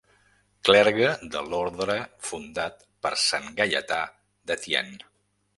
Clergue 0.69 1.11
de 1.35 1.43
l'orde 1.49 1.99
fundat 2.29 2.83
per 3.07 3.13
sant 3.27 3.47
Gaietà 3.61 4.03
de 4.53 4.63
Thiene. 4.65 5.03